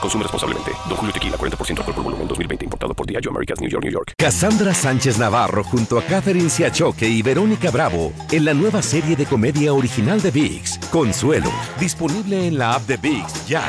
[0.00, 0.72] Consume responsablemente.
[0.88, 2.64] Don Julio Tequila, 40% alcohol por volumen, 2020.
[2.64, 4.12] Importado por Diageo Americas, New York, New York.
[4.18, 9.26] Cassandra Sánchez Navarro junto a Catherine Siachoque y Verónica Bravo en la nueva serie de
[9.26, 13.62] comedia original de VIX, Consuelo, disponible en la app de VIX ya.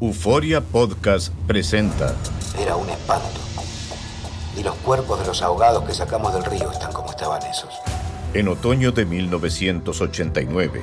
[0.00, 2.14] Euforia Podcast presenta
[2.58, 3.40] Era un espanto.
[4.58, 7.74] Y los cuerpos de los ahogados que sacamos del río están como estaban esos.
[8.34, 10.82] En otoño de 1989,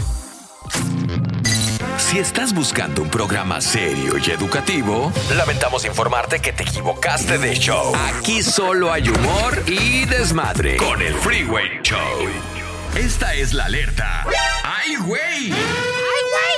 [2.11, 7.93] Si estás buscando un programa serio y educativo, lamentamos informarte que te equivocaste de show.
[7.95, 12.27] Aquí solo hay humor y desmadre con el Freeway Show.
[12.97, 14.25] Esta es la alerta.
[14.65, 15.53] ¡Ay, güey!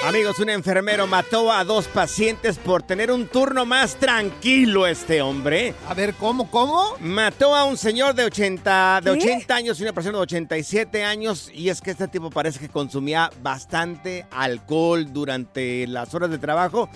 [0.06, 5.74] Amigos, un enfermero mató a dos pacientes por tener un turno más tranquilo este hombre.
[5.88, 6.98] A ver, ¿cómo, cómo?
[7.00, 11.50] Mató a un señor de 80, de 80 años y una persona de 87 años
[11.54, 16.90] y es que este tipo parece que consumía bastante alcohol durante las horas de trabajo.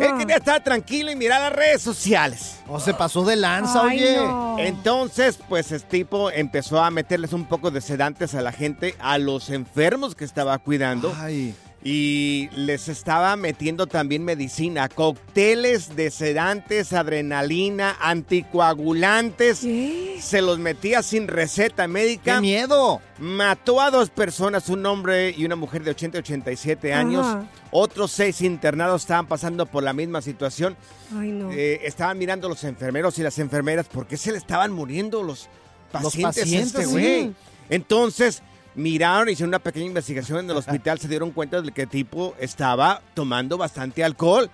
[0.00, 2.60] Él quería estar tranquilo y mirar las redes sociales.
[2.68, 4.16] O se pasó de lanza, Ay, oye.
[4.18, 4.56] no.
[4.60, 9.18] Entonces, pues este tipo empezó a meterles un poco de sedantes a la gente, a
[9.18, 11.12] los enfermos que estaba cuidando.
[11.18, 11.56] Ay.
[11.84, 19.60] Y les estaba metiendo también medicina, cócteles de sedantes, adrenalina, anticoagulantes.
[19.60, 20.18] ¿Qué?
[20.20, 22.36] Se los metía sin receta médica.
[22.36, 23.00] ¡Qué miedo!
[23.18, 27.26] Mató a dos personas, un hombre y una mujer de 80 y 87 años.
[27.26, 27.48] Ajá.
[27.74, 30.76] Otros seis internados estaban pasando por la misma situación.
[31.18, 31.50] Ay, no.
[31.50, 35.48] Eh, estaban mirando los enfermeros y las enfermeras por qué se le estaban muriendo los
[35.90, 36.90] pacientes, a pacientes, este sí.
[36.90, 37.34] güey.
[37.70, 38.42] Entonces,
[38.74, 42.34] miraron, hicieron una pequeña investigación en el hospital, se dieron cuenta de que el tipo
[42.38, 44.50] estaba tomando bastante alcohol.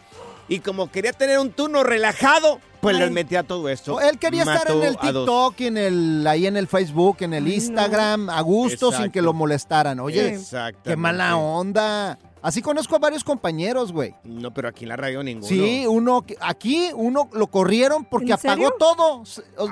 [0.50, 3.02] Y como quería tener un turno relajado, pues Ay.
[3.02, 4.00] les metía todo esto.
[4.00, 4.96] Él quería estar en el.
[4.96, 7.54] TikTok, en el, ahí en el Facebook, en el Ay, no.
[7.54, 10.00] Instagram, a gusto, sin que lo molestaran.
[10.00, 10.38] Oye,
[10.84, 12.18] qué mala onda.
[12.42, 14.14] Así conozco a varios compañeros, güey.
[14.24, 15.46] No, pero aquí en la radio ninguno.
[15.48, 18.74] Sí, uno que- aquí uno lo corrieron porque ¿En apagó serio?
[18.78, 19.22] todo.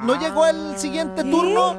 [0.02, 1.30] No llegó el siguiente ¿Qué?
[1.30, 1.76] turno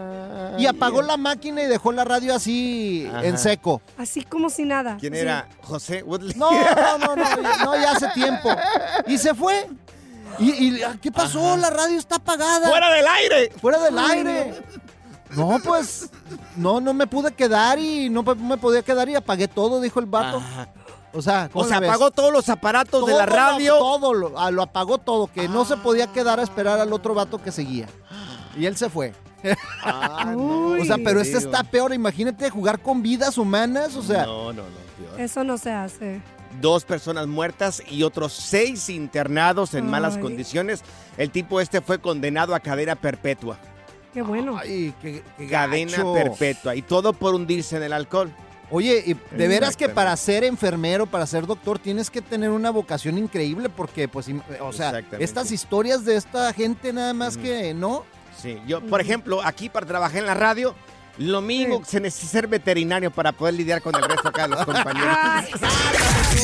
[0.57, 3.25] y apagó la máquina y dejó la radio así Ajá.
[3.25, 3.81] en seco.
[3.97, 4.97] Así como si nada.
[4.99, 5.47] ¿Quién era?
[5.63, 6.33] José Woodley.
[6.37, 8.49] No, no, no, no, no, ya hace tiempo.
[9.07, 9.67] Y se fue.
[10.39, 11.57] ¿Y, y, qué pasó?
[11.57, 12.69] La radio está apagada.
[12.69, 13.51] ¡Fuera del aire!
[13.59, 14.51] Fuera del Ay, aire.
[14.51, 14.55] No,
[15.63, 16.09] pues,
[16.55, 20.05] no, no me pude quedar y no me podía quedar y apagué todo, dijo el
[20.05, 20.37] vato.
[20.37, 20.69] Ajá.
[21.13, 23.77] O sea, ¿cómo O sea, apagó todos los aparatos de la lo- radio.
[23.77, 27.13] Todo, lo, ah, lo apagó todo, que no se podía quedar a esperar al otro
[27.13, 27.87] vato que seguía.
[28.55, 29.13] Y él se fue.
[29.83, 30.33] Ah.
[30.79, 31.93] O sea, pero este está peor.
[31.93, 33.95] Imagínate jugar con vidas humanas.
[33.95, 35.07] O sea, No, no, no.
[35.07, 35.19] peor.
[35.19, 36.21] Eso no se hace.
[36.61, 40.81] Dos personas muertas y otros seis internados en malas condiciones.
[41.17, 43.57] El tipo este fue condenado a cadena perpetua.
[44.17, 44.57] Qué bueno.
[44.59, 46.11] ay, qué, qué Cadena gacho.
[46.11, 46.75] perpetua.
[46.75, 48.33] Y todo por hundirse en el alcohol.
[48.71, 52.71] Oye, y de veras que para ser enfermero, para ser doctor, tienes que tener una
[52.71, 54.27] vocación increíble porque, pues,
[54.59, 58.05] o sea, estas historias de esta gente nada más que, ¿no?
[58.41, 60.73] Sí, yo, por ejemplo, aquí para trabajar en la radio,
[61.19, 64.65] lo que se necesita ser veterinario para poder lidiar con el resto acá de los
[64.65, 65.15] compañeros.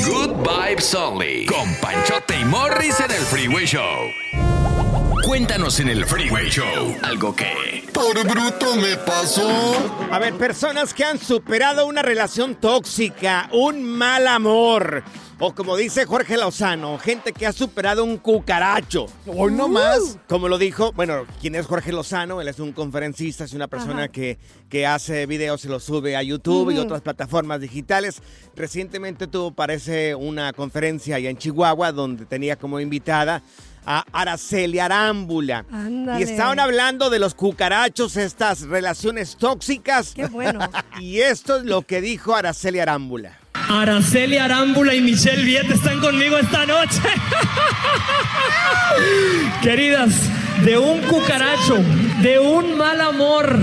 [0.08, 1.48] Good Vibes Only.
[1.48, 4.43] Con Panchote y Morris en el Freeway Show.
[5.24, 9.50] Cuéntanos en el Freeway Show algo que Por bruto me pasó.
[10.12, 15.02] A ver, personas que han superado una relación tóxica, un mal amor.
[15.40, 19.06] O como dice Jorge Lozano, gente que ha superado un cucaracho.
[19.26, 20.18] Hoy no más.
[20.28, 22.42] Como lo dijo, bueno, ¿quién es Jorge Lozano?
[22.42, 24.38] Él es un conferencista, es una persona que,
[24.70, 28.22] que hace videos y los sube a YouTube y otras plataformas digitales.
[28.56, 33.42] Recientemente tuvo, parece, una conferencia allá en Chihuahua donde tenía como invitada
[33.86, 35.66] a Araceli Arámbula.
[35.72, 36.20] Ándale.
[36.20, 40.14] Y estaban hablando de los cucarachos, estas relaciones tóxicas.
[40.16, 40.70] Qué bueno.
[41.00, 43.38] Y esto es lo que dijo Araceli Arámbula.
[43.70, 47.02] Araceli Arámbula y Michelle Viet están conmigo esta noche.
[49.62, 50.12] Queridas,
[50.64, 51.78] de un cucaracho,
[52.22, 53.60] de un mal amor,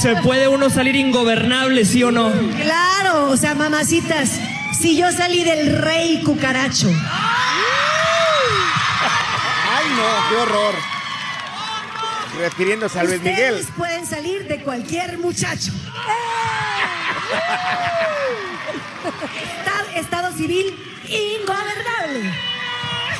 [0.00, 2.32] se puede uno salir ingobernable, ¿sí o no?
[2.62, 4.38] Claro, o sea, mamacitas,
[4.78, 6.88] si yo salí del rey cucaracho.
[9.96, 10.74] No, qué horror.
[12.38, 13.66] Refiriéndose a Luis Miguel.
[13.76, 15.72] Pueden salir de cualquier muchacho.
[19.58, 20.74] Estado, estado civil
[21.08, 22.32] ingobernable.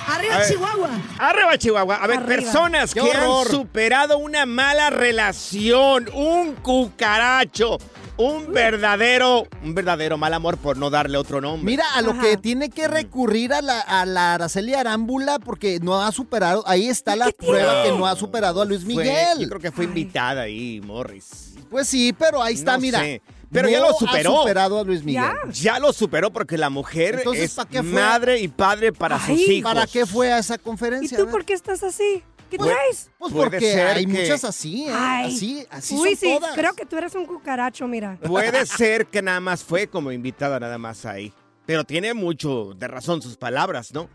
[0.08, 0.48] Arriba ver.
[0.48, 0.90] Chihuahua.
[1.18, 1.96] Arriba Chihuahua.
[1.96, 2.28] A ver, Arriba.
[2.28, 7.78] personas ¡Qué que han superado una mala relación, un cucaracho,
[8.18, 11.64] un verdadero, un verdadero mal amor por no darle otro nombre.
[11.70, 12.22] Mira, a lo Ajá.
[12.22, 16.88] que tiene que recurrir a la, a la Araceli Arámbula porque no ha superado, ahí
[16.88, 19.38] está la prueba que no ha superado a Luis Fue- Miguel.
[19.40, 21.54] yo creo que fue invitada ahí, Morris.
[21.70, 23.00] Pues sí, pero ahí está, No mira.
[23.00, 23.20] sé.
[23.52, 24.38] Pero ya lo superó.
[24.38, 25.22] Ha superado a Luis Miguel.
[25.52, 25.72] Ya.
[25.74, 27.92] Ya lo superó porque la mujer Entonces, es ¿para qué fue?
[27.92, 29.72] madre y padre para Ay, sus hijos.
[29.72, 31.16] ¿Para qué fue a esa ¿Y conferencia?
[31.16, 31.32] tú A ver.
[31.32, 32.22] por qué estás así?
[32.50, 33.10] ¿Qué Puede- traes?
[33.18, 34.92] Pues porque ser hay que- muchas así, ¿eh?
[34.94, 35.34] Ay.
[35.34, 36.54] Así, así Uy, son sí, todas.
[36.54, 38.18] creo que tú eres un cucaracho, mira.
[38.22, 41.32] Puede ser que nada más fue como invitada nada más ahí.
[41.66, 44.08] Pero tiene mucho de razón sus palabras, ¿no?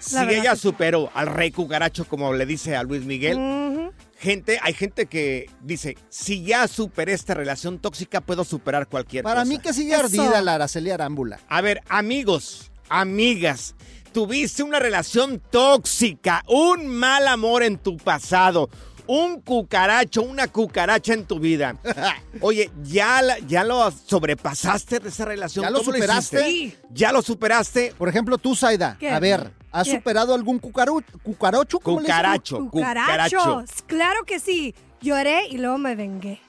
[0.00, 5.06] Si ella superó al rey cucaracho, como le dice a Luis Miguel, gente, hay gente
[5.06, 9.48] que dice, si ya superé esta relación tóxica, puedo superar cualquier Para cosa.
[9.52, 10.04] mí que sigue Eso.
[10.04, 11.38] ardida la Araceli Arámbula.
[11.48, 13.74] A ver, amigos, amigas,
[14.14, 18.70] tuviste una relación tóxica, un mal amor en tu pasado,
[19.06, 21.76] un cucaracho, una cucaracha en tu vida.
[22.40, 25.64] Oye, ¿ya, la- ya lo sobrepasaste de esa relación?
[25.64, 26.48] ¿Ya lo ¿Cómo superaste?
[26.48, 26.78] hiciste?
[26.90, 27.92] ¿Ya lo superaste?
[27.98, 29.10] Por ejemplo, tú, Zaida, ¿Qué?
[29.10, 29.96] a ver, ¿has ¿Qué?
[29.96, 31.80] superado algún cucaru cucaracho?
[31.80, 32.16] ¿Cómo le dicen?
[32.16, 33.36] Cucaracho, cucaracho.
[33.38, 33.82] Cucarachos.
[33.86, 34.74] Claro que sí.
[35.02, 36.40] Lloré y luego me vengué.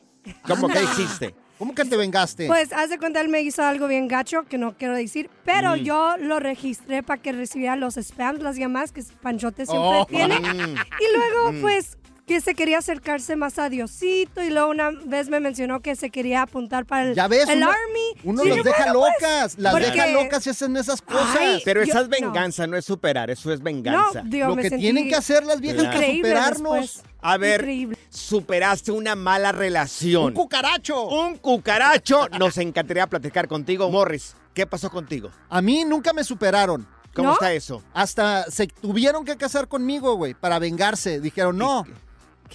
[0.47, 1.35] ¿Cómo que hiciste?
[1.57, 2.47] ¿Cómo que te vengaste?
[2.47, 5.75] Pues, haz de cuenta, él me hizo algo bien gacho, que no quiero decir, pero
[5.77, 5.83] Mm.
[5.83, 10.05] yo lo registré para que recibiera los spams, las llamadas que Panchote siempre Oh.
[10.05, 10.39] tiene.
[10.39, 10.75] Mm.
[10.99, 15.39] Y luego, pues, que se quería acercarse más a Diosito y luego una vez me
[15.39, 18.21] mencionó que se quería apuntar para el, ya ves, el uno, Army.
[18.23, 21.37] uno Sí, los deja bueno, pues, locas, las porque- deja locas y hacen esas cosas.
[21.39, 22.17] Ay, Pero Yo- esa es no.
[22.25, 22.77] venganza, no.
[22.77, 24.23] es superar, eso es No, venganza.
[24.25, 26.73] digo, Lo me que tienen que hacer las viejas increíble superarnos.
[26.81, 27.03] después.
[27.21, 27.97] A ver, Increíble.
[28.09, 30.25] superaste una mala relación.
[30.25, 31.07] Un cucaracho.
[31.07, 32.27] Un cucaracho.
[32.39, 34.35] Nos encantaría platicar contigo, Morris.
[34.53, 35.29] ¿Qué pasó contigo?
[35.49, 36.87] A mí nunca me superaron.
[37.13, 37.33] ¿Cómo ¿No?
[37.33, 37.81] está eso?
[37.93, 41.21] Hasta se tuvieron que casar conmigo, güey, para vengarse.
[41.21, 41.85] Dijeron, no,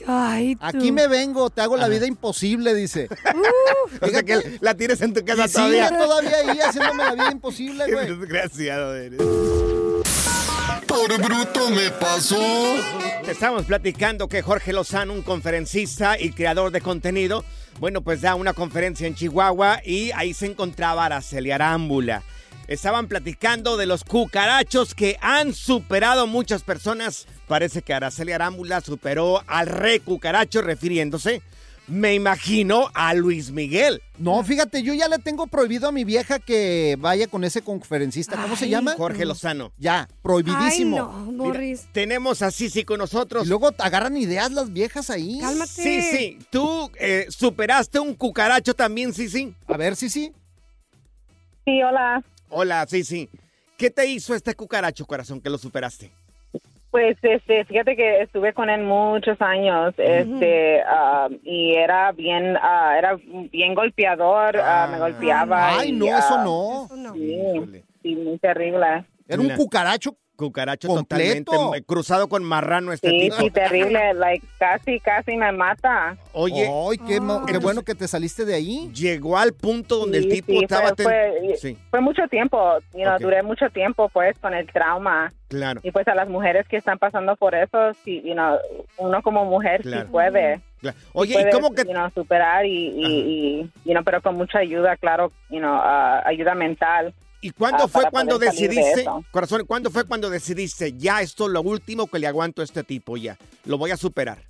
[0.06, 0.64] Ay, tú.
[0.66, 3.08] aquí me vengo, te hago la vida imposible, dice.
[4.00, 5.98] O sea que la tienes en tu casa Y sigue todavía.
[5.98, 8.06] todavía ahí haciéndome la vida imposible, güey.
[8.16, 9.20] desgraciado eres.
[10.86, 12.40] Por bruto me pasó.
[13.26, 17.44] Estamos platicando que Jorge Lozano, un conferencista y creador de contenido,
[17.78, 22.22] bueno, pues da una conferencia en Chihuahua y ahí se encontraba Araceli Arámbula.
[22.70, 27.26] Estaban platicando de los cucarachos que han superado muchas personas.
[27.48, 31.42] Parece que Araceli Arámbula superó al rey cucaracho refiriéndose,
[31.88, 34.00] me imagino, a Luis Miguel.
[34.18, 38.40] No, fíjate, yo ya le tengo prohibido a mi vieja que vaya con ese conferencista.
[38.40, 38.94] ¿Cómo se llama?
[38.96, 39.72] Jorge Lozano.
[39.76, 40.96] Ya, prohibidísimo.
[40.96, 41.88] Ay, no, Morris.
[41.90, 43.46] Tenemos a Sisi con nosotros.
[43.46, 45.40] Y luego agarran ideas las viejas ahí.
[45.40, 45.72] Cálmate.
[45.72, 46.38] Sí, sí.
[46.50, 49.56] ¿Tú eh, superaste un cucaracho también, Sisi?
[49.66, 50.32] A ver, sí, sí.
[51.64, 51.82] Sí,
[52.50, 52.80] hola.
[52.80, 53.28] Hola, Sisi.
[53.76, 56.10] ¿Qué te hizo este cucaracho, corazón, que lo superaste?
[56.90, 62.96] Pues este, fíjate que estuve con él muchos años, este, ah, y era bien, ah,
[62.98, 63.16] era
[63.52, 65.78] bien golpeador, ah, me golpeaba.
[65.78, 66.84] Ay, y, no, ah, eso no.
[66.86, 67.14] Eso no.
[67.14, 69.04] Sí, sí, muy terrible.
[69.28, 70.16] Era un cucaracho.
[70.40, 71.44] Cucaracho Completo.
[71.52, 73.36] totalmente cruzado con marrano este Sí, tipo.
[73.36, 76.16] sí, terrible, like, casi, casi me mata.
[76.32, 78.90] Oye, Ay, qué, mo- qué bueno que te saliste de ahí.
[78.94, 80.88] llegó al punto donde el Sí, tipo sí, estaba...
[80.88, 83.20] fue, ten- fue, Sí, fue mucho tiempo, you know, Ok.
[83.20, 85.30] duré mucho tiempo, pues, con el trauma.
[85.48, 85.80] claro.
[85.82, 88.56] Y pues a las mujeres que están pasando por eso, sí, you know,
[88.98, 90.02] uno como mujer Claro.
[90.06, 90.60] sí puede.
[90.80, 90.96] claro.
[91.12, 91.82] Oye, ¿y cómo que...?
[91.82, 95.74] you know, superar y, y, y, you know, pero con mucha ayuda, claro, you know,
[95.74, 97.12] ah, ayuda mental.
[97.42, 99.24] ¿Y cuándo ah, fue cuando de decidiste, eso.
[99.30, 102.84] corazón, cuándo fue cuando decidiste, ya esto es lo último que le aguanto a este
[102.84, 104.42] tipo, ya, lo voy a superar?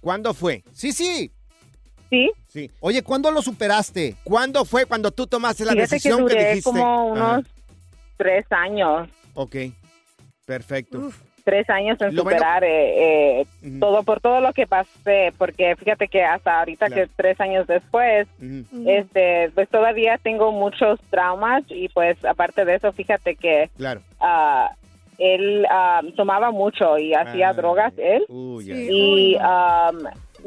[0.00, 0.64] ¿Cuándo fue?
[0.72, 1.30] Sí, sí.
[2.10, 2.30] Sí.
[2.48, 2.70] Sí.
[2.80, 4.16] Oye, ¿cuándo lo superaste?
[4.24, 6.70] ¿Cuándo fue cuando tú tomaste la Fíjate que decisión que, duré dijiste?
[6.70, 7.34] como Ajá.
[7.34, 7.46] unos
[8.16, 9.08] tres años.
[9.34, 9.56] Ok,
[10.44, 11.10] perfecto.
[11.44, 13.46] Tres años en Lo bueno- superar eh, eh,
[13.80, 17.02] todo por todo lo que pasé porque fíjate que hasta ahorita Claro.
[17.02, 18.26] que tres años después
[18.86, 24.00] este pues todavía tengo muchos traumas y pues aparte de eso fíjate que Claro.
[24.20, 24.70] ah,
[25.18, 27.52] él ah, tomaba mucho y hacía Ah.
[27.54, 29.98] drogas él y um,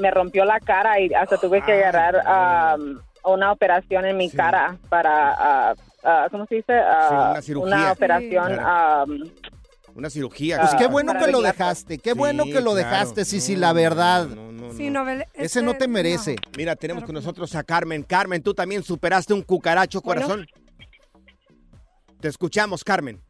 [0.02, 4.76] me rompió la cara y hasta tuve que agarrar um, una operación en mi cara
[4.90, 5.74] para ah,
[6.04, 6.74] ah, ¿cómo se dice?
[6.74, 7.76] Ah, una cirugía.
[7.76, 9.30] una operación um,
[9.96, 10.60] Una cirugía.
[10.60, 12.76] Pues qué bueno que lo dejaste, qué Sí, bueno que lo claro.
[12.76, 14.28] dejaste, sí, sí, la verdad.
[14.76, 16.36] Sí, no, vele- Ese no te merece.
[16.58, 18.04] Mira, tenemos con nosotros a Carmen.
[18.04, 20.22] Carmen, tú también superaste un cucaracho, Bueno.
[20.24, 20.48] corazón.
[22.20, 23.22] Te escuchamos, Carmen.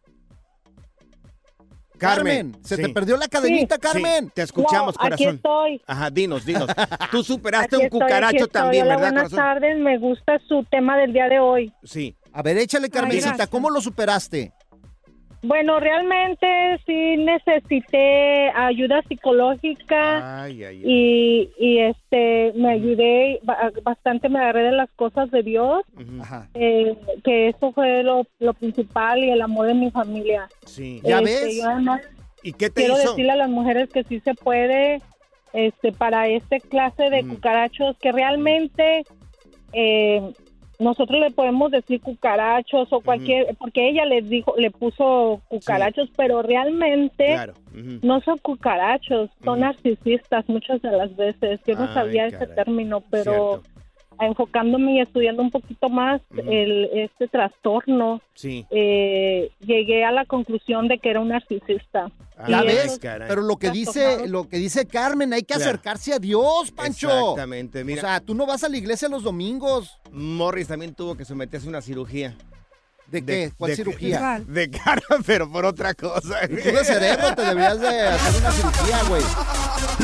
[1.97, 2.81] Carmen, Carmen, se sí.
[2.81, 4.29] te perdió la cadenita, Sí, Carmen.
[4.31, 5.35] te escuchamos, No, aquí corazón.
[5.35, 5.81] estoy.
[5.87, 6.67] Ajá, dinos, dinos.
[7.11, 8.49] Tú superaste Aquí un estoy, aquí cucaracho estoy.
[8.61, 9.37] también, Hola, ¿verdad, buenas corazón?
[9.61, 11.71] tardes, me gusta su tema del día de hoy.
[11.83, 12.17] Sí.
[12.33, 13.47] A ver, échale, Carmencita.
[13.47, 14.51] ¿cómo lo superaste?
[15.41, 16.47] Bueno, realmente
[16.87, 20.83] sí necesité ayuda psicológica Ay, ay, ay.
[20.85, 25.83] y, y este me ayudé ba- bastante, me agarré de las cosas de Dios.
[26.21, 26.49] Ajá.
[26.55, 30.47] eh, que eso fue lo, lo principal y el amor de mi familia.
[30.65, 30.99] Sí.
[31.03, 31.57] ¿Ya Este, ves?
[31.57, 32.01] Yo además
[32.41, 33.09] ¿Y qué te quiero hizo?
[33.11, 35.01] decirle a las mujeres que sí se puede
[35.53, 37.29] este para este clase de Mm.
[37.35, 39.03] cucarachos que realmente
[39.73, 40.21] eh,
[40.79, 46.41] nosotros le podemos decir cucarachos o cualquier porque ella le dijo le puso cucarachos pero
[46.41, 47.53] realmente Claro.
[47.73, 51.59] no son cucarachos son narcisistas muchas de las veces.
[51.65, 53.74] Yo no Ay, sabía ese término pero Cierto.
[54.19, 58.65] Enfocándome y estudiando un poquito más el este trastorno Sí.
[58.71, 62.11] eh, llegué a la conclusión de que era un narcisista
[62.49, 62.99] ¿Ya Ay, ves?
[62.99, 63.29] caray.
[63.29, 65.63] Pero lo que dice, lo que dice Carmen, hay que Claro.
[65.69, 67.07] acercarse a Dios, Pancho.
[67.09, 67.97] Exactamente, mira.
[67.99, 69.97] O sea, tú no vas a la iglesia los domingos.
[70.11, 72.35] Morris también tuvo que someterse a una cirugía.
[73.07, 73.51] ¿De qué?
[73.57, 74.19] ¿Cuál de- cirugía?
[74.19, 74.53] ¿Cuál?
[74.53, 76.41] De cara, pero por otra cosa.
[76.45, 79.21] Tú de cerebro te deberías de hacer una cirugía, güey.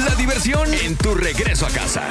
[0.07, 2.03] La diversión en tu regreso a casa.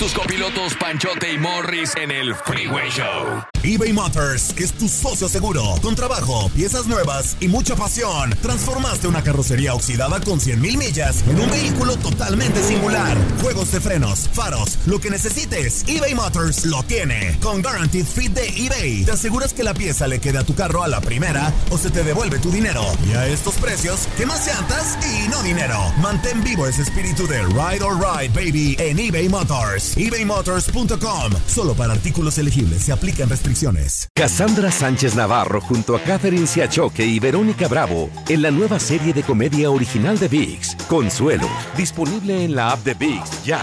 [0.00, 3.44] Tus copilotos Panchote y Morris en el Freeway Show.
[3.62, 5.74] eBay Motors es tu socio seguro.
[5.82, 11.22] Con trabajo, piezas nuevas y mucha pasión, transformaste una carrocería oxidada con 100 mil millas
[11.28, 13.18] en un vehículo totalmente singular.
[13.42, 17.36] Juegos de frenos, faros, lo que necesites, eBay Motors lo tiene.
[17.42, 20.82] Con Guaranteed Fit de eBay, te aseguras que la pieza le quede a tu carro
[20.82, 22.86] a la primera o se te devuelve tu dinero.
[23.06, 25.92] Y a estos precios, ¿qué más llantas y no dinero?
[25.98, 29.89] Mantén vivo ese espíritu de Ride or Ride, baby, en eBay Motors.
[29.96, 31.32] ebaymotors.com.
[31.46, 34.08] Solo para artículos elegibles se aplican restricciones.
[34.14, 39.22] Cassandra Sánchez Navarro junto a Catherine Siachoque y Verónica Bravo en la nueva serie de
[39.22, 43.60] comedia original de VIX, Consuelo, disponible en la app de VIX ya.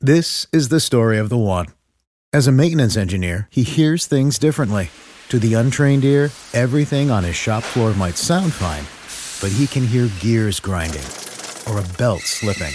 [0.00, 1.66] This is the story of the one.
[2.32, 4.90] As a maintenance engineer, he hears things differently.
[5.30, 8.84] To the untrained ear, everything on his shop floor might sound fine,
[9.40, 11.06] but he can hear gears grinding
[11.66, 12.74] or a belt slipping.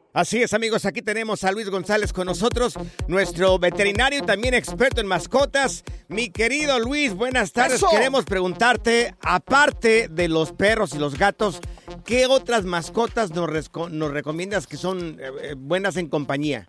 [0.13, 2.73] Así es, amigos, aquí tenemos a Luis González con nosotros,
[3.07, 5.85] nuestro veterinario y también experto en mascotas.
[6.09, 7.77] Mi querido Luis, buenas tardes.
[7.77, 7.87] ¡Eso!
[7.89, 11.61] Queremos preguntarte, aparte de los perros y los gatos,
[12.03, 16.67] ¿qué otras mascotas nos recomiendas que son eh, eh, buenas en compañía?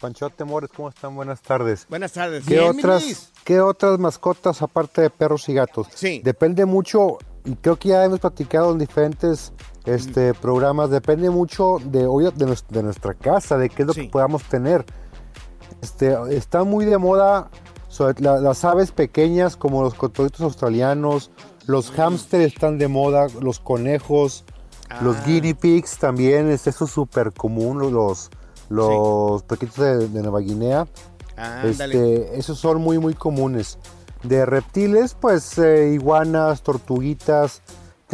[0.00, 1.14] Panchote Mores, ¿cómo están?
[1.14, 1.86] Buenas tardes.
[1.90, 2.44] Buenas tardes.
[2.46, 5.88] ¿Qué otras, ¿Qué otras mascotas aparte de perros y gatos?
[5.94, 6.22] Sí.
[6.24, 9.52] Depende mucho, y creo que ya hemos platicado en diferentes
[9.84, 13.94] este, programas, depende mucho de, obvio, de, nues- de nuestra casa, de qué es lo
[13.94, 14.84] que podamos tener.
[15.82, 17.50] Este, está muy de moda
[17.88, 21.30] sobre la- las aves pequeñas como los cotorritos australianos,
[21.66, 24.44] los hámsters están de moda, los conejos,
[25.02, 28.30] los guinea pigs también, es eso es súper común, los,
[28.68, 30.86] los pequitos de, de Nueva Guinea.
[31.36, 31.94] Ándale.
[32.24, 33.78] Este, esos son muy, muy comunes.
[34.22, 37.60] De reptiles, pues eh, iguanas, tortuguitas,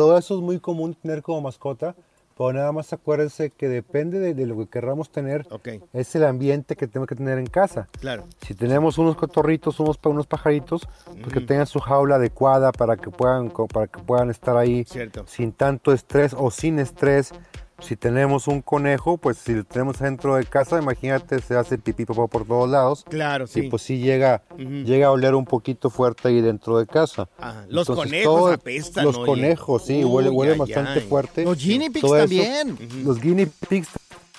[0.01, 1.95] todo eso es muy común tener como mascota
[2.35, 5.47] Pero nada más acuérdense que depende de, de lo que querramos tener,
[5.93, 7.87] es el ambiente que tenemos que tener en casa.
[8.01, 8.25] Claro.
[8.41, 10.89] Si tenemos unos cotorritos, unos, unos pajaritos,
[11.21, 15.25] pues que tengan su jaula adecuada para que puedan, para que puedan estar ahí Cierto.
[15.27, 17.35] sin tanto estrés o sin estrés.
[17.81, 22.05] Si tenemos un conejo, pues si lo tenemos dentro de casa, imagínate, se hace pipí
[22.05, 23.05] popó por todos lados.
[23.09, 23.61] Claro, sí.
[23.61, 27.29] Y pues sí llega, llega a oler un poquito fuerte ahí dentro de casa.
[27.39, 27.65] Ajá.
[27.69, 31.45] Los Entonces, conejos todo- apestan, Los conejos, sí, Uy, huele, huele bastante fuerte.
[31.45, 32.79] Los guinea pigs eso, también.
[33.05, 33.89] Los guinea pigs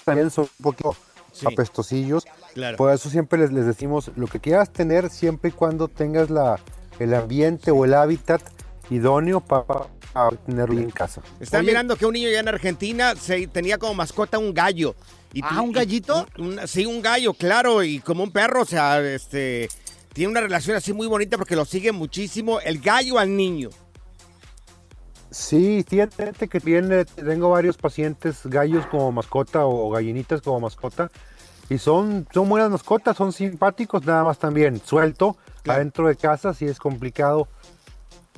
[0.06, 0.96] también son un poquito
[1.34, 1.46] Sí.
[1.48, 2.26] apestosillos.
[2.54, 2.78] Claro.
[2.78, 6.60] Por eso siempre les, les decimos, lo que quieras tener siempre y cuando tengas la,
[7.00, 8.42] el ambiente o el hábitat
[8.90, 11.22] idóneo para, para tenerlo en casa.
[11.40, 14.96] Están mirando que un niño ya en Argentina se, tenía como mascota un gallo.
[15.34, 16.28] Y Ah, ¿un gallito?
[16.38, 19.70] un- sí, un gallo, claro, y como un perro, o sea, este,
[20.14, 23.70] tiene una relación así muy bonita porque lo sigue muchísimo el gallo al niño.
[25.30, 31.10] Sí, fíjate que tiene, tengo varios pacientes gallos como mascota o gallinitas como mascota
[31.70, 36.66] y son, son buenas mascotas, son simpáticos, nada más también suelto adentro de casa si
[36.66, 37.48] es complicado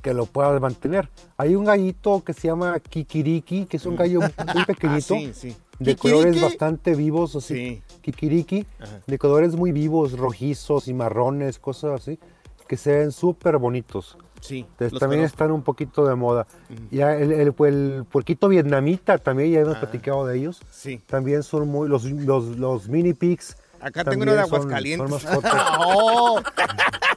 [0.03, 1.09] que lo puedas mantener.
[1.37, 4.19] Hay un gallito que se llama Kikiriki, que es un gallo
[4.53, 5.47] muy pequeñito, Ah, sí, sí.
[5.79, 5.95] de ¿Kikiriki?
[5.97, 8.65] colores bastante vivos, así, Kikiriki,
[9.07, 12.19] de colores muy vivos, rojizos y marrones, cosas así,
[12.67, 14.17] que se ven súper bonitos.
[14.41, 15.35] Sí, Entonces, también conozco.
[15.35, 16.45] están un poquito de moda.
[16.91, 19.79] Ya el, el, el puerquito vietnamita también, ya hemos Ah.
[19.79, 20.59] platicado de ellos.
[20.69, 21.01] Sí.
[21.07, 23.55] También son muy, los, los, los mini pigs.
[23.83, 25.21] Acá tengo uno de son- Aguascalientes.
[25.21, 25.41] son.
[25.85, 26.41] Oh,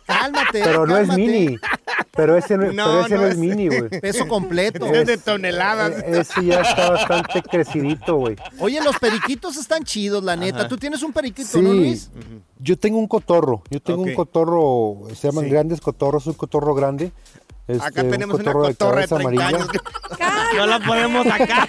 [0.07, 0.63] cálmate.
[0.65, 1.57] pero no es mini.
[2.13, 3.89] Pero ese no, No, pero ese no no es es- mini, güey.
[4.01, 4.87] Peso completo.
[4.87, 6.03] Es de toneladas.
[6.03, 8.37] E- Ese ya está bastante crecidito, güey.
[8.59, 10.61] Oye, los periquitos están chidos, la neta.
[10.61, 10.69] Ajá.
[10.69, 12.11] Tú tienes un periquito, Sí, ¿no, Luis?
[12.59, 13.63] yo tengo un cotorro.
[13.71, 15.51] Yo tengo un cotorro, se llaman Sí.
[15.51, 17.13] grandes cotorros, un cotorro grande.
[17.69, 19.47] Acá este, un tenemos una cotorro cotorra de 30 amarilla.
[19.49, 19.69] años.
[20.57, 21.69] No la podemos sacar.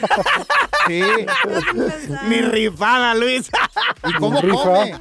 [0.87, 1.01] Sí.
[2.29, 3.49] Ni rifada, Luis.
[4.09, 4.55] ¿Y cómo Rifa.
[4.63, 4.95] come?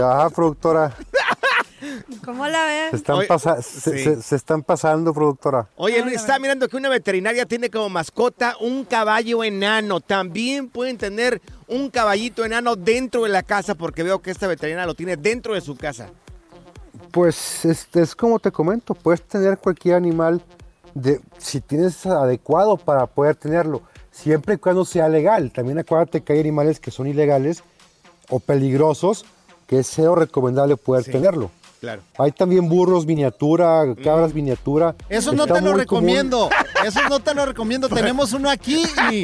[0.00, 0.92] Ajá, productora.
[2.24, 2.90] ¿Cómo la ves?
[2.90, 4.04] Se están, Oye, pasa- se, sí.
[4.04, 5.68] se- se están pasando, productora.
[5.76, 10.00] Oye, Luis, está mirando que una veterinaria tiene como mascota un caballo enano.
[10.00, 14.86] También pueden tener un caballito enano dentro de la casa porque veo que esta veterinaria
[14.86, 16.08] lo tiene dentro de su casa.
[17.10, 20.42] Pues este, es como te comento, puedes tener cualquier animal
[20.94, 23.82] de, si tienes adecuado para poder tenerlo,
[24.14, 25.50] siempre y cuando sea legal.
[25.50, 27.62] También acuérdate que hay animales que son ilegales
[28.30, 29.24] o peligrosos,
[29.66, 31.50] que es cero recomendable poder tenerlo.
[31.80, 32.00] Claro.
[32.16, 34.36] Hay también burros miniatura, cabras Mm.
[34.36, 34.94] miniatura.
[35.10, 35.78] Eso no te lo muy común.
[35.80, 36.48] recomiendo.
[36.86, 37.90] Eso no te lo recomiendo.
[37.90, 39.22] Tenemos uno aquí y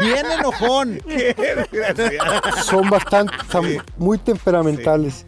[0.00, 1.02] bien enojón.
[2.64, 3.66] Son bastante, son
[3.98, 5.26] muy temperamentales.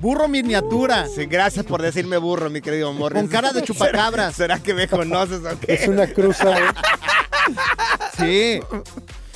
[0.00, 1.06] Burro miniatura.
[1.06, 3.12] Sí, gracias por decirme burro, mi querido amor.
[3.12, 4.34] Con cara de chupacabras.
[4.34, 5.74] ¿Será, será que me conoces o qué?
[5.74, 6.56] Es una cruza.
[8.18, 8.60] Sí.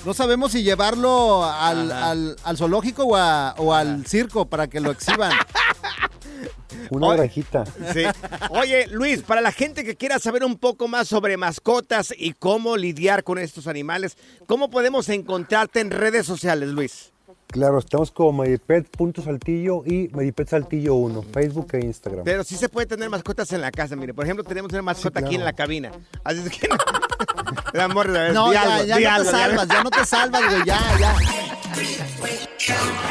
[0.04, 4.80] No sabemos si llevarlo al, al- al zoológico o, a- o al circo para que
[4.80, 5.32] lo exhiban.
[6.90, 7.64] Una granjita.
[7.92, 8.02] Sí.
[8.50, 12.76] Oye, Luis, para la gente que quiera saber un poco más sobre mascotas y cómo
[12.76, 14.16] lidiar con estos animales,
[14.46, 17.12] ¿cómo podemos encontrarte en redes sociales, Luis?
[17.48, 22.24] Claro, estamos como Medipet.saltillo y Medipet Saltillo 1, Facebook e Instagram.
[22.24, 23.96] Pero sí se puede tener mascotas en la casa.
[23.96, 25.90] Mire, por ejemplo, tenemos una mascota aquí en la cabina.
[26.24, 26.68] Así es que...
[27.72, 31.14] El amor, No, ya, ya no te salvas, ya no te salvas, güey, ya, ya.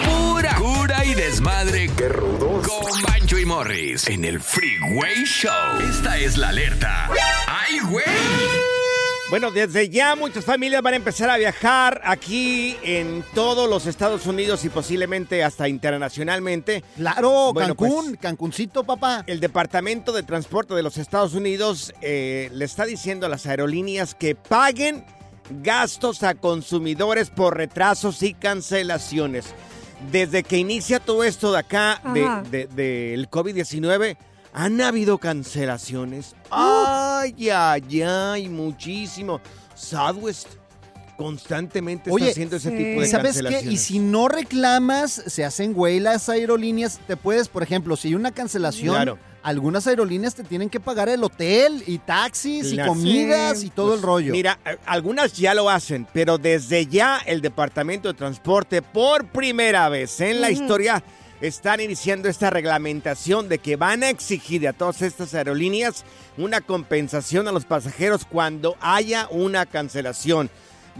[0.05, 1.89] Pura cura y desmadre.
[1.97, 2.67] Qué rudos.
[2.67, 5.79] Con Bancho y Morris en el Freeway Show.
[5.89, 7.09] Esta es la alerta.
[7.47, 8.78] ¡Ay, güey!
[9.29, 14.25] Bueno, desde ya muchas familias van a empezar a viajar aquí en todos los Estados
[14.25, 16.83] Unidos y posiblemente hasta internacionalmente.
[16.95, 19.23] Claro, Bueno, Cancún, pues, Cancuncito, papá.
[19.27, 24.15] El Departamento de Transporte de los Estados Unidos eh, le está diciendo a las aerolíneas
[24.15, 25.05] que paguen
[25.61, 29.53] gastos a consumidores por retrasos y cancelaciones.
[30.11, 32.43] Desde que inicia todo esto de acá, de- Ajá.
[32.49, 34.17] de- del COVID-19,
[34.53, 36.35] han habido cancelaciones.
[37.21, 39.39] Ay, ay, ay, muchísimo.
[39.75, 40.47] Southwest
[41.17, 42.77] constantemente está haciendo ese sí.
[42.77, 43.43] tipo ¿Y de sabes qué?
[43.43, 43.73] cancelaciones.
[43.73, 48.15] Y si no reclamas, se hacen güey las aerolíneas, te puedes, por ejemplo, si hay
[48.15, 49.17] una cancelación, Claro.
[49.43, 52.91] algunas aerolíneas te tienen que pagar el hotel y taxis Claro.
[52.91, 53.67] y comidas Sí.
[53.67, 54.31] y todo el rollo.
[54.31, 59.89] Mira, eh, algunas ya lo hacen, pero desde ya el Departamento de Transporte, por primera
[59.89, 61.03] vez en la historia,
[61.41, 66.03] están iniciando esta reglamentación de que van a exigir a todas estas aerolíneas
[66.37, 70.49] una compensación a los pasajeros cuando haya una cancelación.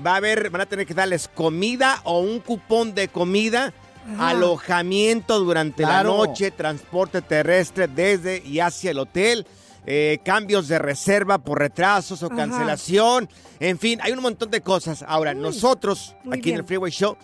[0.06, 3.74] Va a haber, van a tener que darles comida o un cupón de comida,
[4.16, 4.30] Ajá.
[4.30, 6.12] alojamiento durante Claro.
[6.12, 9.46] la noche, transporte terrestre desde y hacia el hotel.
[9.92, 12.36] eh, cambios de reserva por retrasos o Ajá.
[12.36, 13.28] cancelación.
[13.60, 15.04] En fin, hay un montón de cosas.
[15.08, 16.64] Ahora, nosotros, aquí en el.
[16.66, 17.18] Freeway Show,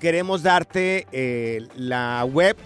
[0.00, 2.56] queremos darte eh, la web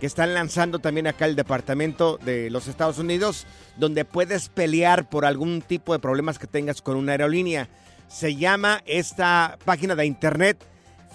[0.00, 5.24] que están lanzando también acá el Departamento de los Estados Unidos, donde puedes pelear por
[5.24, 7.68] algún tipo de problemas que tengas con una aerolínea.
[8.08, 10.58] Se llama esta página de internet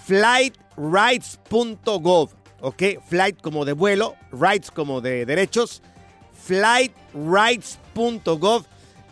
[0.05, 2.29] flightrights.gov,
[2.61, 2.83] ¿ok?
[3.05, 5.81] Flight como de vuelo, rights como de derechos,
[6.45, 8.65] flightrights.gov.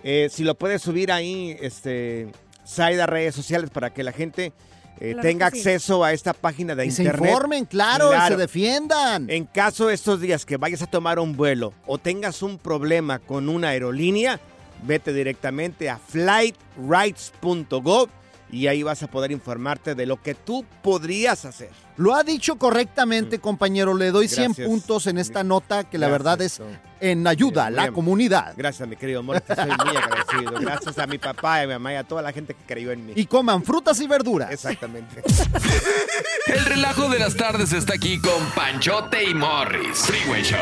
[0.04, 2.32] Eh, si lo puedes subir ahí, este,
[2.64, 4.54] Saida, redes sociales para que la gente
[5.00, 5.58] eh, Claro tenga sí.
[5.58, 7.30] acceso a esta página de Y se internet.
[7.32, 9.30] informen, claro, y se defiendan.
[9.30, 13.20] En caso de estos días que vayas a tomar un vuelo o tengas un problema
[13.20, 14.40] con una aerolínea,
[14.84, 18.10] vete directamente a flightrights.gov
[18.52, 21.70] y ahí vas a poder informarte de lo que tú podrías hacer.
[21.98, 23.94] Lo ha dicho correctamente, compañero.
[23.96, 24.68] Le doy 100 Gracias.
[24.68, 26.62] puntos en esta nota que la Gracias, verdad es.
[27.00, 28.54] En ayuda a la comunidad.
[28.58, 29.42] Gracias, mi querido amor.
[29.42, 30.52] Te estoy muy agradecido.
[30.60, 33.06] Gracias a mi papá, a mi mamá y a toda la gente que creyó en
[33.06, 33.14] mí.
[33.16, 34.52] Y coman frutas y verduras.
[34.52, 35.22] Exactamente.
[36.48, 39.98] El relajo de las tardes está aquí con Panchote y Morris.
[40.06, 40.60] Freeway Show.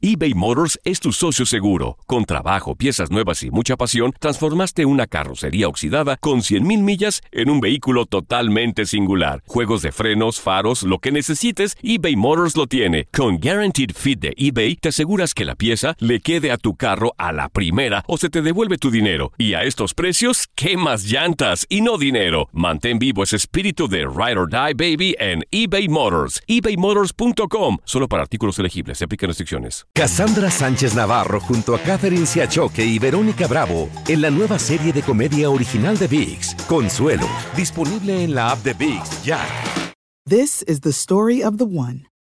[0.00, 1.96] eBay Motors es tu socio seguro.
[2.06, 7.48] Con trabajo, piezas nuevas y mucha pasión, transformaste una carrocería oxidada con 100.000 millas en
[7.50, 9.42] un vehículo totalmente singular.
[9.46, 13.08] Juegos de frenos, faros, lo que necesites, eBay Motors lo tiene.
[13.12, 15.63] Con Guaranteed Fit de eBay, te aseguras que la pieza
[15.98, 19.32] le quede a tu carro a la primera o se te devuelve tu dinero.
[19.38, 22.48] Y a estos precios, ¿qué más llantas y no dinero?
[22.52, 26.42] Mantén vivo ese espíritu de Ride or Die Baby en eBay Motors.
[26.46, 27.78] ebaymotors.com.
[27.84, 28.98] Solo para artículos elegibles.
[28.98, 29.86] Se aplican restricciones.
[29.94, 35.02] Cassandra Sánchez Navarro junto a Catherine Siachoque y Verónica Bravo en la nueva serie de
[35.02, 39.40] comedia original de VIX, Consuelo, disponible en la app de VIX ya.
[40.26, 42.06] This is the story of the one.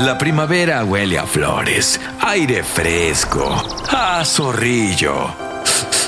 [0.00, 3.54] La primavera huele a flores, aire fresco,
[3.90, 5.34] a zorrillo.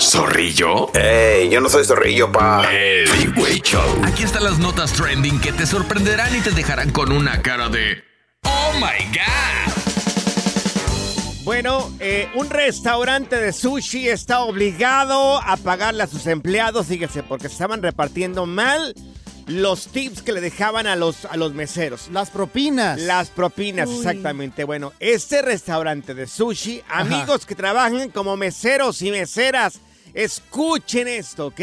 [0.01, 0.91] ¿Zorrillo?
[0.95, 1.51] ¡Ey!
[1.51, 2.65] Yo no soy zorrillo, pa.
[2.73, 3.85] El Freeway Show.
[4.05, 8.03] Aquí están las notas trending que te sorprenderán y te dejarán con una cara de
[8.45, 9.73] ¡Oh my God!
[11.45, 17.49] Bueno, eh, un restaurante de sushi está obligado a pagarle a sus empleados, fíjese, porque
[17.49, 18.95] se estaban repartiendo mal
[19.47, 22.09] los tips que le dejaban a los, a los meseros.
[22.13, 23.01] Las propinas.
[23.01, 23.97] Las propinas, Uy.
[23.97, 24.65] exactamente.
[24.65, 29.81] Bueno, este restaurante de sushi, amigos que trabajan como meseros y meseras,
[30.15, 31.61] escuchen esto, ¿ok?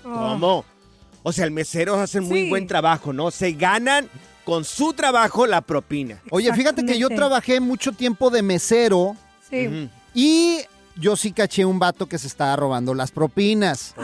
[0.02, 0.64] ¿Cómo?
[1.22, 3.30] O sea, el mesero hacen muy buen trabajo, ¿no?
[3.30, 4.08] Se ganan
[4.44, 6.20] con su trabajo la propina.
[6.30, 9.14] Oye, fíjate que yo trabajé mucho tiempo de mesero
[9.48, 9.88] Sí.
[10.14, 10.58] y
[10.96, 13.94] yo sí caché un vato que se estaba robando las propinas.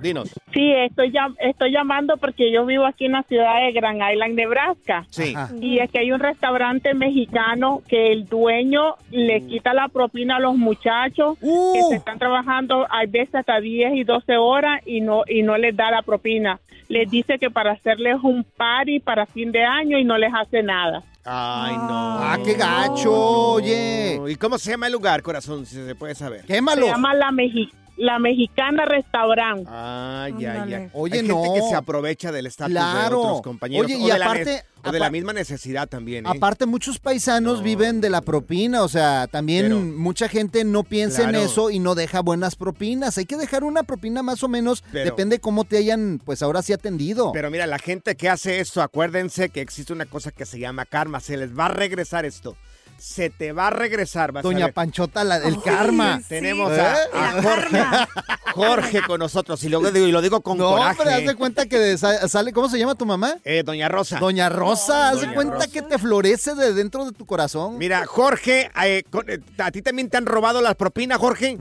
[0.00, 0.30] Dinos.
[0.52, 4.34] sí, estoy, llam- estoy llamando porque yo vivo aquí en la ciudad de Grand Island,
[4.34, 5.04] Nebraska.
[5.10, 5.34] Sí.
[5.60, 10.40] Y es que hay un restaurante mexicano que el dueño le quita la propina a
[10.40, 15.22] los muchachos que se están trabajando a veces hasta 10 y 12 horas y no
[15.28, 16.58] y no les da la propina.
[16.88, 20.62] Les dice que para hacerles un party para fin de año y no les hace
[20.62, 21.02] nada.
[21.24, 22.18] Ay, no.
[22.20, 24.20] Ah, qué gacho, oye.
[24.28, 26.44] ¿Y cómo se llama el lugar, corazón, si se puede saber?
[26.44, 26.82] Quémalo.
[26.86, 29.66] Se llama la, Mexi- la Mexicana Restaurant.
[29.68, 30.90] Ah, ya, ya.
[30.92, 31.42] Oye, Hay no.
[31.42, 33.08] gente que se aprovecha del estatus Claro.
[33.20, 33.86] de otros compañeros.
[33.86, 36.28] Oye, o y de la aparte- o de la misma necesidad también, ¿eh?
[36.32, 41.22] Aparte, muchos paisanos viven de la propina, o sea, también Pero- mucha gente no piensa
[41.22, 41.38] Claro.
[41.38, 43.18] en eso y no deja buenas propinas.
[43.18, 46.62] Hay que dejar una propina más o menos, Pero- depende cómo te hayan, pues ahora
[46.62, 47.32] sí atendido.
[47.32, 50.84] Pero mira, la gente que hace esto, acuérdense que existe una cosa que se llama
[50.84, 51.18] karma.
[51.20, 52.56] Se les va a regresar esto.
[52.98, 54.32] Se te va a regresar.
[54.32, 54.74] vas a Doña ver.
[54.74, 56.20] Panchota, la del karma.
[56.28, 56.80] Tenemos ¿Eh?
[56.80, 57.84] a, a Jorge,
[58.54, 59.62] Jorge con nosotros.
[59.64, 61.00] Y lo digo, y lo digo con No, coraje.
[61.02, 63.34] hombre, haz de cuenta que sale, ¿cómo se llama tu mamá?
[63.44, 64.18] Eh, Doña Rosa.
[64.18, 65.68] Doña Rosa, haz de cuenta Rosa.
[65.70, 67.78] que te florece de dentro de tu corazón.
[67.78, 71.58] Mira, Jorge, eh, con- eh, ¿a ti también te han robado las propinas, Jorge?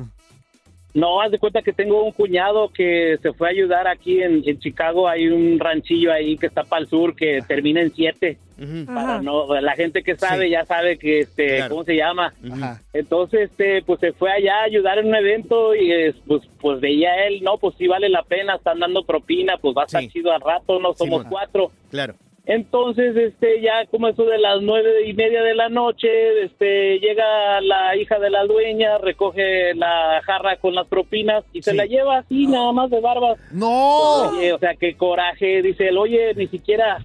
[0.96, 4.42] No, haz de cuenta que tengo un cuñado que se fue a ayudar aquí en,
[4.48, 5.10] en Chicago.
[5.10, 8.38] Hay un ranchillo ahí que está para el sur que termina en siete.
[8.86, 10.52] Para no, la gente que sabe Sí.
[10.52, 11.70] ya sabe que este, Claro.
[11.72, 12.34] ¿cómo se llama?
[12.50, 12.82] Ajá.
[12.94, 16.80] Entonces, este, pues se fue allá a ayudar en un evento y es, pues, pues
[16.80, 20.08] veía él, no, pues sí vale la pena, están dando propina, pues va a estar
[20.08, 21.72] chido al rato, no somos cuatro.
[21.92, 22.16] Claro.
[22.48, 26.08] Entonces, este, ya como eso de las nueve y media de la noche,
[26.44, 31.74] este, llega la hija de la dueña, recoge la jarra con las propinas y se
[31.74, 33.40] la lleva así, nada más de barbas.
[33.52, 34.30] ¡No!
[34.30, 37.04] Oye, o sea, qué coraje, dice él, oye, ni siquiera,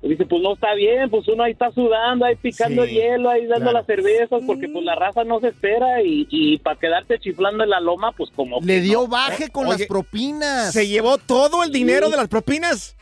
[0.00, 3.42] dice, pues no está bien, pues uno ahí está sudando, ahí picando Sí, hielo, ahí
[3.46, 3.78] dando claro.
[3.78, 7.68] las cervezas, porque pues la raza no se espera y, y para quedarte chiflando en
[7.70, 9.08] la loma, pues como Le que dio no.
[9.08, 10.72] baje con Oye, las propinas.
[10.72, 12.12] ¿Se llevó todo el dinero Sí.
[12.12, 12.96] de las propinas?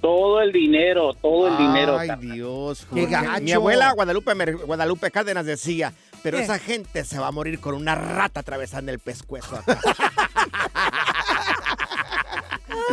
[0.00, 1.98] Todo el dinero, todo el dinero.
[1.98, 2.10] Ay.
[2.20, 2.86] Dios.
[2.94, 3.08] Qué.
[3.42, 6.44] Mi abuela Guadalupe, Mer- Guadalupe Cárdenas decía, pero ¿Qué?
[6.44, 9.56] esa gente se va a morir con una rata atravesando el pescuezo.
[9.56, 9.78] acá".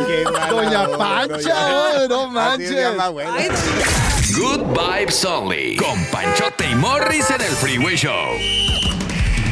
[0.06, 2.96] Qué mala Doña Pancha, no manches.
[4.36, 5.76] Good Vibes Only.
[5.76, 8.12] Con Panchote y Morris en el Freeway Show.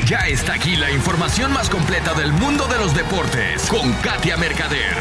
[0.07, 3.67] Ya está aquí la información más completa del mundo de los deportes.
[3.69, 4.95] Con Katia Mercader.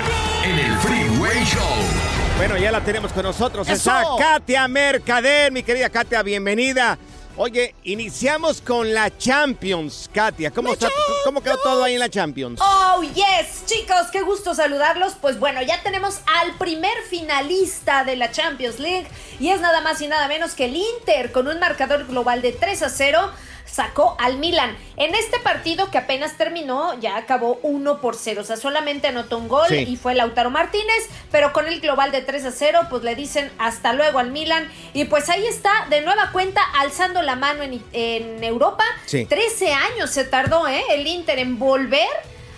[0.45, 2.22] En el Freeway Show.
[2.45, 3.65] Bueno, ya la tenemos con nosotros.
[3.69, 3.89] ¡Eso!
[3.89, 6.97] Está Katia Mercader, mi querida Katia, bienvenida.
[7.37, 10.51] Oye, iniciamos con la Champions, Katia.
[10.51, 10.89] ¿Cómo, está,
[11.23, 12.59] ¿Cómo quedó todo ahí en la Champions?
[12.61, 15.13] Oh, yes, chicos, qué gusto saludarlos.
[15.21, 19.07] Pues bueno, ya tenemos al primer finalista de la Champions League
[19.39, 22.51] y es nada más y nada menos que el Inter con un marcador global de
[22.51, 23.31] 3 a 0
[23.73, 24.77] sacó al Milan.
[24.97, 28.41] En este partido que apenas terminó, ya acabó 1 por 0.
[28.41, 29.77] O sea, solamente anotó un gol Sí.
[29.89, 33.51] y fue Lautaro Martínez, pero con el global de 3 a 0, pues le dicen
[33.57, 34.71] hasta luego al Milan.
[34.93, 38.83] Y pues ahí está, de nueva cuenta, alzando la mano en, en Europa.
[39.07, 39.25] Sí.
[39.25, 40.83] 13 años se tardó, ¿eh?
[40.91, 42.07] El Inter en volver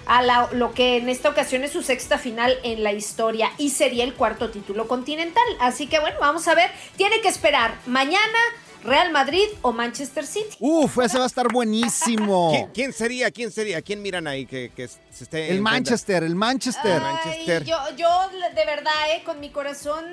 [0.08, 3.70] a la- lo que en esta ocasión es su sexta final en la historia y
[3.70, 5.44] sería el cuarto título continental.
[5.60, 6.70] Así que bueno, vamos a ver.
[6.98, 8.38] Tiene que esperar mañana
[8.86, 10.56] Real Madrid o Manchester City.
[10.60, 12.50] Uf, ese va a estar buenísimo.
[12.52, 13.32] ¿Quién, quién sería?
[13.32, 13.82] ¿Quién sería?
[13.82, 17.02] ¿Quién miran ahí que, que se esté El Manchester, el Manchester.
[17.04, 18.10] Ay, yo, yo
[18.56, 20.06] de verdad, eh, con mi corazón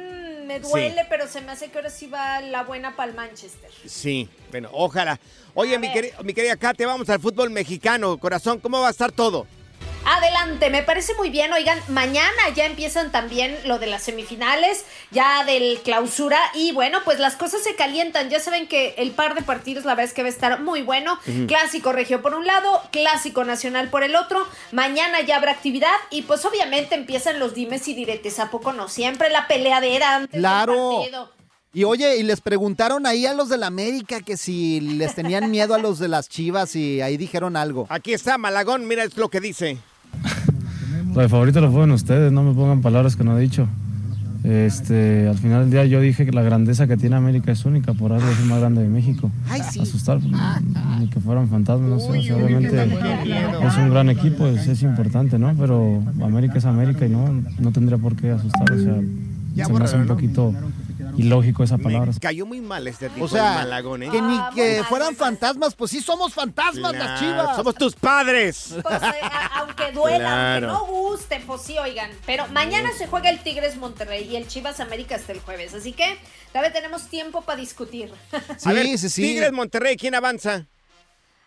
[0.46, 3.70] me duele, pero se me hace que ahora sí va la buena para el Manchester.
[3.86, 5.18] Sí, bueno, ojalá.
[5.54, 8.18] Oye, mi, queri- mi querida Katia, vamos al fútbol mexicano.
[8.18, 9.46] Corazón, ¿cómo va a estar todo?
[10.04, 11.52] Adelante, me parece muy bien.
[11.52, 16.40] Oigan, mañana ya empiezan también lo de las semifinales, ya del clausura.
[16.54, 18.28] Y bueno, pues las cosas se calientan.
[18.28, 20.82] Ya saben que el par de partidos, la verdad es que va a estar muy
[20.82, 21.18] bueno.
[21.46, 24.46] Clásico regio por un lado, clásico nacional por el otro.
[24.72, 28.38] Mañana ya habrá actividad y pues obviamente empiezan los dimes y diretes.
[28.40, 28.88] ¿A poco no?
[28.88, 30.72] Siempre la peleadera antes Claro.
[30.74, 31.32] del partido.
[31.74, 35.50] Y oye, y les preguntaron ahí a los de la América que si les tenían
[35.50, 37.86] miedo a los de las Chivas y ahí dijeron algo.
[37.88, 39.78] Aquí está Malagón, mira es lo que dice.
[41.14, 43.66] Lo de favorito lo fueron ustedes, no me pongan palabras que no he dicho.
[44.44, 47.92] Este, al final del día yo dije que la grandeza que tiene América es única,
[47.92, 49.30] por algo es el más grande de México.
[49.48, 50.32] Asustar, pues,
[50.98, 54.82] ni que fueran fantasmas, no sé, o sea, obviamente es un gran equipo, es, es
[54.82, 55.54] importante, ¿no?
[55.54, 59.84] Pero América es América y no, no tendría por qué asustar, o sea, se me
[59.84, 60.54] hace un poquito
[61.16, 62.12] ilógico esa palabra.
[62.20, 64.08] Cayó muy mal este tipo O sea, de Malagón, ¿eh?
[64.10, 67.56] que ni que fueran fantasmas, pues sí somos fantasmas las Claro, Chivas.
[67.56, 68.74] Somos tus padres.
[68.82, 69.20] Pues, eh,
[69.54, 70.70] aunque duela, Claro.
[70.70, 72.10] aunque no gusten, pues sí, oigan.
[72.26, 75.74] Pero mañana se juega el Tigres Monterrey y el Chivas América hasta el jueves.
[75.74, 78.12] Así que todavía tenemos tiempo para discutir.
[78.64, 80.66] a ver, Tigres Monterrey, ¿quién avanza?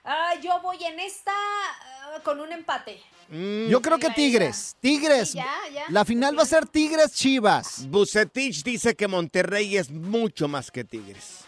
[0.04, 3.02] Ah, yo voy en esta ah, con un empate.
[3.30, 5.30] Yo creo que Tigres, Tigres.
[5.30, 5.86] Sí, ya, ya.
[5.90, 7.88] La final va a ser Tigres Chivas.
[7.90, 11.45] Bucetich dice que Monterrey es mucho más que Tigres.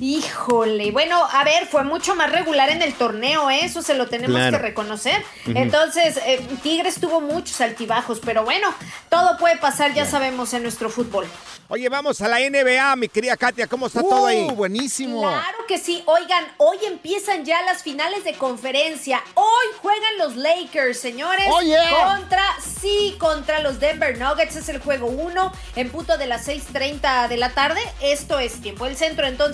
[0.00, 3.60] Híjole, bueno, a ver, fue mucho más regular en el torneo, ¿eh?
[3.64, 4.58] eso se lo tenemos Claro.
[4.58, 5.22] que reconocer.
[5.46, 8.68] Entonces, eh, Tigres tuvo muchos altibajos, pero bueno,
[9.08, 11.26] todo puede pasar, ya sabemos, en nuestro fútbol.
[11.68, 14.46] Oye, vamos a la NBA, mi querida Katia, ¿cómo está todo ahí?
[14.48, 15.22] Uh, buenísimo.
[15.22, 16.00] Claro que sí.
[16.06, 19.20] Oigan, hoy empiezan ya las finales de conferencia.
[19.34, 21.44] Hoy juegan los Lakers, señores.
[21.50, 22.04] Oh, yeah.
[22.18, 22.44] Contra,
[22.80, 24.54] sí, contra los Denver Nuggets.
[24.54, 27.80] Es el juego 1 en punto de las 6:30 de la tarde.
[28.00, 29.26] Esto es tiempo del centro.
[29.26, 29.45] Entonces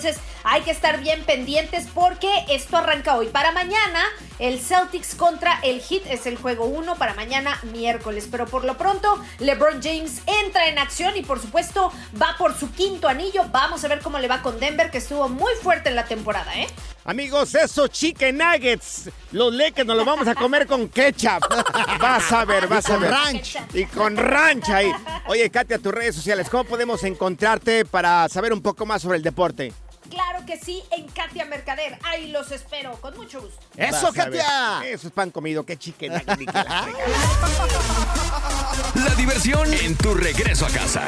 [0.43, 3.27] hay que estar bien pendientes porque esto arranca hoy.
[3.27, 4.03] Para mañana,
[4.39, 8.27] el Celtics contra el Heat es el juego 1 para mañana miércoles.
[8.29, 12.71] Pero por lo pronto, LeBron James entra en acción y por supuesto va por su
[12.71, 13.45] quinto anillo.
[13.51, 16.53] Vamos a ver cómo le va con Denver, que estuvo muy fuerte en la temporada,
[16.55, 16.67] ¿eh?
[17.05, 21.43] Amigos, esos chicken nuggets, los Lakers nos los vamos a comer con ketchup.
[21.99, 23.11] Vas a ver, vas a con ver.
[23.11, 23.57] ranch.
[23.73, 24.89] Y con ranch ahí.
[25.27, 29.23] Oye, Katia, tus redes sociales, ¿cómo podemos encontrarte para saber un poco más sobre el
[29.23, 29.73] deporte?
[30.09, 31.97] Claro que sí, en Katia Mercader.
[32.03, 33.59] Ahí los espero, con mucho gusto.
[33.75, 34.81] ¡Eso, Katia!
[34.85, 36.13] Eso es pan comido, qué chicken.
[38.95, 41.07] La diversión en tu regreso a casa.